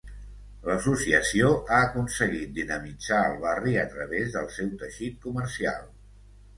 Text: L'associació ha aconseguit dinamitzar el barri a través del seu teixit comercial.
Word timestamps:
L'associació 0.69 1.51
ha 1.75 1.83
aconseguit 1.89 2.57
dinamitzar 2.57 3.21
el 3.29 3.39
barri 3.47 3.79
a 3.85 3.87
través 3.95 4.35
del 4.41 4.53
seu 4.61 4.77
teixit 4.85 5.25
comercial. 5.31 5.91